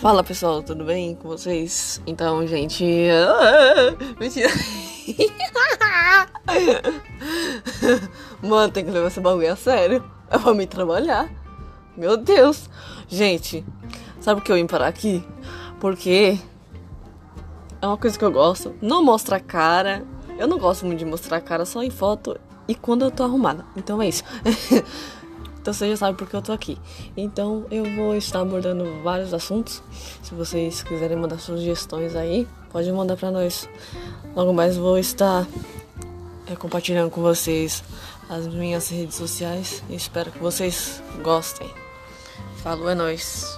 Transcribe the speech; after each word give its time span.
Fala 0.00 0.22
pessoal, 0.22 0.62
tudo 0.62 0.84
bem 0.84 1.16
com 1.16 1.26
vocês? 1.26 2.00
Então, 2.06 2.46
gente. 2.46 2.84
Mentira. 4.20 4.48
Mano, 8.40 8.72
tem 8.72 8.84
que 8.84 8.92
levar 8.92 9.08
esse 9.08 9.18
bagulho 9.18 9.52
a 9.52 9.56
sério. 9.56 10.04
É 10.30 10.38
pra 10.38 10.54
me 10.54 10.68
trabalhar. 10.68 11.28
Meu 11.96 12.16
Deus. 12.16 12.70
Gente, 13.08 13.66
sabe 14.20 14.40
o 14.40 14.44
que 14.44 14.52
eu 14.52 14.56
vim 14.56 14.68
parar 14.68 14.86
aqui? 14.86 15.26
Porque 15.80 16.38
é 17.82 17.86
uma 17.86 17.96
coisa 17.96 18.16
que 18.16 18.24
eu 18.24 18.30
gosto. 18.30 18.76
Não 18.80 19.02
mostra 19.02 19.38
a 19.38 19.40
cara. 19.40 20.04
Eu 20.38 20.46
não 20.46 20.58
gosto 20.58 20.86
muito 20.86 21.00
de 21.00 21.04
mostrar 21.04 21.38
a 21.38 21.40
cara 21.40 21.64
só 21.64 21.82
em 21.82 21.90
foto 21.90 22.38
e 22.68 22.74
quando 22.74 23.04
eu 23.04 23.10
tô 23.10 23.24
arrumada. 23.24 23.66
Então 23.76 24.00
é 24.00 24.08
isso. 24.08 24.22
Então 25.68 25.74
você 25.74 25.90
já 25.90 25.96
sabe 25.98 26.16
porque 26.16 26.34
eu 26.34 26.40
tô 26.40 26.50
aqui. 26.50 26.78
Então 27.14 27.66
eu 27.70 27.84
vou 27.94 28.16
estar 28.16 28.40
abordando 28.40 29.02
vários 29.02 29.34
assuntos. 29.34 29.82
Se 30.22 30.34
vocês 30.34 30.82
quiserem 30.82 31.18
mandar 31.18 31.38
sugestões 31.38 32.16
aí, 32.16 32.48
pode 32.72 32.90
mandar 32.90 33.18
pra 33.18 33.30
nós. 33.30 33.68
Logo 34.34 34.50
mais 34.54 34.78
vou 34.78 34.96
estar 34.96 35.46
é, 36.46 36.56
compartilhando 36.56 37.10
com 37.10 37.20
vocês 37.20 37.84
as 38.30 38.46
minhas 38.46 38.88
redes 38.88 39.16
sociais. 39.16 39.84
Espero 39.90 40.32
que 40.32 40.38
vocês 40.38 41.02
gostem. 41.22 41.68
Falou, 42.62 42.88
é 42.88 42.94
nóis. 42.94 43.57